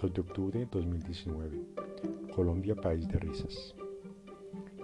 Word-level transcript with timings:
2 0.00 0.14
de 0.14 0.20
octubre 0.22 0.58
de 0.58 0.64
2019. 0.64 1.60
Colombia, 2.34 2.74
país 2.74 3.06
de 3.06 3.18
risas. 3.18 3.74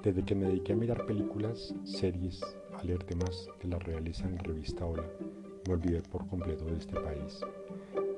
Desde 0.03 0.23
que 0.23 0.35
me 0.35 0.45
dediqué 0.45 0.75
a 0.75 0.77
mirar 0.77 1.07
películas, 1.07 1.75
series, 1.85 2.43
a 2.75 2.83
leer 2.85 3.03
temas 3.05 3.49
de 3.63 3.69
la 3.69 3.79
realeza 3.79 4.29
en 4.29 4.39
revista 4.39 4.85
Hola, 4.85 5.05
me 5.67 5.73
olvidé 5.73 6.03
por 6.03 6.27
completo 6.29 6.67
de 6.67 6.77
este 6.77 7.01
país. 7.01 7.41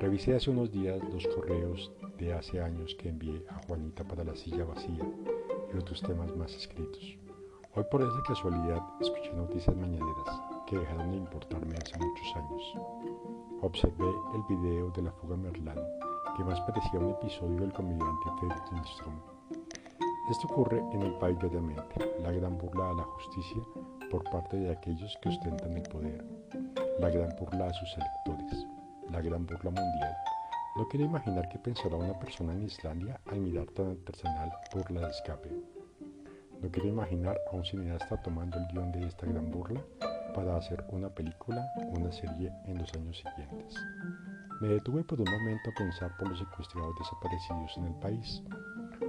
Revisé 0.01 0.34
hace 0.34 0.51
unos 0.51 0.73
días 0.73 1.01
los 1.12 1.25
correos 1.29 1.93
de 2.19 2.33
hace 2.33 2.61
años 2.61 2.97
que 2.97 3.11
envié 3.11 3.45
a 3.49 3.62
Juanita 3.67 4.03
para 4.03 4.25
la 4.25 4.35
silla 4.35 4.65
vacía 4.65 5.09
y 5.73 5.79
otros 5.79 6.03
temas 6.03 6.35
más 6.37 6.53
escritos. 6.53 7.17
Hoy 7.77 7.85
por 7.93 8.03
esa 8.03 8.23
casualidad 8.27 8.83
escuché 9.01 9.33
noticias 9.35 9.77
mañaneras 9.77 10.43
que 10.66 10.77
dejaron 10.77 11.12
de 11.12 11.19
importarme 11.19 11.77
hace 11.77 11.96
muchos 11.96 12.35
años. 12.35 12.74
Observé 13.60 14.10
el 14.35 14.57
video 14.57 14.91
de 14.91 15.02
la 15.02 15.12
fuga 15.12 15.37
Merlán, 15.37 15.79
que 16.38 16.45
más 16.45 16.60
parecía 16.60 17.01
un 17.01 17.10
episodio 17.10 17.56
del 17.56 17.73
comediante 17.73 18.30
Fredrik 18.38 18.70
Lindström. 18.70 19.19
Esto 20.30 20.46
ocurre 20.46 20.79
en 20.92 21.02
el 21.02 21.12
país 21.15 21.37
de 21.41 21.60
mente, 21.60 22.15
la 22.23 22.30
gran 22.30 22.56
burla 22.56 22.91
a 22.91 22.95
la 22.95 23.02
justicia 23.02 23.60
por 24.09 24.23
parte 24.30 24.56
de 24.56 24.70
aquellos 24.70 25.19
que 25.20 25.30
ostentan 25.30 25.77
el 25.77 25.82
poder, 25.82 26.24
la 27.01 27.10
gran 27.10 27.34
burla 27.41 27.66
a 27.66 27.74
sus 27.74 27.93
electores, 27.96 28.66
la 29.10 29.20
gran 29.20 29.46
burla 29.46 29.70
mundial. 29.70 30.16
No 30.77 30.87
quiero 30.87 31.06
imaginar 31.06 31.48
qué 31.48 31.59
pensará 31.59 31.96
una 31.96 32.16
persona 32.16 32.52
en 32.52 32.62
Islandia 32.62 33.20
al 33.27 33.41
mirar 33.41 33.66
tan 33.74 33.91
artesanal 33.91 34.52
burla 34.73 35.01
de 35.01 35.10
escape. 35.10 35.51
No 36.62 36.70
quiero 36.70 36.88
imaginar 36.88 37.37
a 37.51 37.57
un 37.57 37.65
cineasta 37.65 38.23
tomando 38.23 38.59
el 38.59 38.68
guion 38.68 38.93
de 38.93 39.09
esta 39.09 39.27
gran 39.27 39.51
burla 39.51 39.82
para 40.34 40.56
hacer 40.56 40.84
una 40.91 41.09
película 41.09 41.73
o 41.77 41.98
una 41.98 42.12
serie 42.12 42.52
en 42.65 42.79
los 42.79 42.93
años 42.95 43.18
siguientes. 43.18 43.74
Me 44.60 44.68
detuve 44.68 45.04
por 45.04 45.20
un 45.20 45.30
momento 45.30 45.70
a 45.70 45.79
pensar 45.79 46.16
por 46.16 46.29
los 46.29 46.38
secuestrados 46.38 46.95
desaparecidos 46.98 47.76
en 47.76 47.85
el 47.85 47.95
país, 47.95 48.43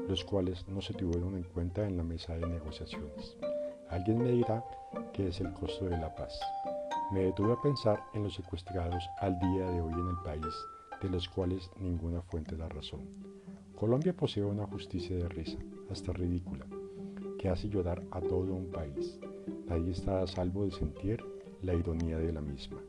los 0.07 0.23
cuales 0.23 0.67
no 0.67 0.81
se 0.81 0.93
tuvieron 0.93 1.35
en 1.35 1.43
cuenta 1.43 1.87
en 1.87 1.97
la 1.97 2.03
mesa 2.03 2.35
de 2.35 2.45
negociaciones. 2.45 3.37
Alguien 3.89 4.19
me 4.19 4.31
dirá 4.31 4.63
que 5.13 5.27
es 5.27 5.41
el 5.41 5.51
costo 5.53 5.85
de 5.85 5.97
la 5.97 6.13
paz. 6.13 6.39
Me 7.11 7.21
detuve 7.21 7.53
a 7.53 7.61
pensar 7.61 8.03
en 8.13 8.23
los 8.23 8.35
secuestrados 8.35 9.09
al 9.19 9.39
día 9.39 9.65
de 9.71 9.81
hoy 9.81 9.93
en 9.93 10.09
el 10.09 10.17
país, 10.23 10.55
de 11.01 11.09
los 11.09 11.27
cuales 11.27 11.71
ninguna 11.79 12.21
fuente 12.21 12.55
da 12.55 12.69
razón. 12.69 13.01
Colombia 13.75 14.13
posee 14.13 14.43
una 14.43 14.67
justicia 14.67 15.15
de 15.15 15.29
risa, 15.29 15.57
hasta 15.89 16.13
ridícula, 16.13 16.65
que 17.39 17.47
hace 17.47 17.69
llorar 17.69 18.03
a 18.11 18.19
todo 18.19 18.53
un 18.53 18.65
país. 18.65 19.17
Nadie 19.67 19.91
está 19.91 20.21
a 20.21 20.27
salvo 20.27 20.65
de 20.65 20.71
sentir 20.71 21.23
la 21.61 21.73
ironía 21.73 22.19
de 22.19 22.33
la 22.33 22.41
misma. 22.41 22.79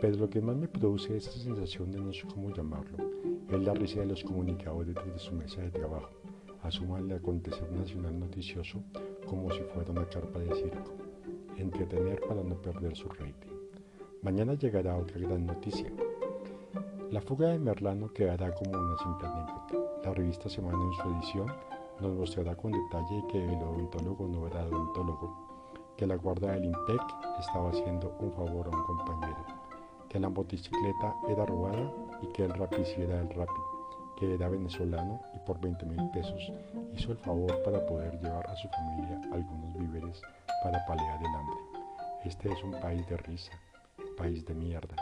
Pero 0.00 0.16
lo 0.16 0.30
que 0.30 0.40
más 0.40 0.56
me 0.56 0.68
produce 0.68 1.16
esa 1.16 1.32
sensación 1.32 1.90
de 1.90 1.98
no 1.98 2.12
sé 2.12 2.22
cómo 2.32 2.50
llamarlo 2.54 2.96
es 3.50 3.60
la 3.60 3.74
risa 3.74 4.00
de 4.00 4.06
los 4.06 4.22
comunicadores 4.22 4.94
desde 4.94 5.18
su 5.18 5.34
mesa 5.34 5.62
de 5.62 5.70
trabajo. 5.70 6.10
Asuman 6.62 7.10
el 7.10 7.16
acontecer 7.16 7.70
nacional 7.72 8.18
noticioso 8.18 8.82
como 9.26 9.50
si 9.50 9.60
fuera 9.74 9.90
una 9.90 10.08
carpa 10.08 10.38
de 10.38 10.54
circo. 10.54 10.92
Entretener 11.56 12.20
para 12.20 12.44
no 12.44 12.54
perder 12.62 12.94
su 12.94 13.08
rating. 13.08 13.56
Mañana 14.22 14.54
llegará 14.54 14.96
otra 14.96 15.18
gran 15.18 15.44
noticia. 15.44 15.90
La 17.10 17.20
fuga 17.20 17.48
de 17.48 17.58
Merlano 17.58 18.12
quedará 18.12 18.52
como 18.54 18.78
una 18.78 18.96
simple 18.98 19.26
anécdota. 19.26 20.00
La 20.04 20.14
revista 20.14 20.48
Semana 20.48 20.78
en 20.84 20.92
su 20.92 21.16
edición 21.16 21.46
nos 22.00 22.12
mostrará 22.14 22.54
con 22.56 22.72
detalle 22.72 23.24
que 23.28 23.44
el 23.44 23.62
odontólogo 23.62 24.28
no 24.28 24.46
era 24.46 24.66
odontólogo, 24.66 25.34
que 25.96 26.06
la 26.06 26.16
guarda 26.16 26.52
del 26.52 26.66
INPEC 26.66 27.00
estaba 27.38 27.70
haciendo 27.70 28.14
un 28.20 28.32
favor 28.32 28.66
a 28.66 28.76
un 28.76 28.84
compañero, 28.84 29.44
que 30.08 30.20
la 30.20 30.28
motocicleta 30.28 31.14
era 31.28 31.46
robada 31.46 31.90
y 32.22 32.26
que 32.32 32.44
el 32.44 32.52
rapici 32.52 33.00
era 33.00 33.20
el 33.20 33.30
rapi, 33.30 33.60
que 34.18 34.34
era 34.34 34.48
venezolano 34.48 35.20
y 35.34 35.38
por 35.46 35.60
20 35.60 35.86
mil 35.86 36.10
pesos 36.10 36.52
hizo 36.94 37.12
el 37.12 37.18
favor 37.18 37.62
para 37.62 37.84
poder 37.86 38.18
llevar 38.20 38.46
a 38.48 38.56
su 38.56 38.68
familia 38.68 39.20
algunos 39.32 39.74
víveres 39.74 40.20
para 40.62 40.84
paliar 40.86 41.18
el 41.20 41.34
hambre. 41.34 41.56
Este 42.24 42.52
es 42.52 42.62
un 42.64 42.72
país 42.72 43.06
de 43.08 43.16
risa, 43.18 43.52
país 44.16 44.44
de 44.44 44.54
mierda. 44.54 44.96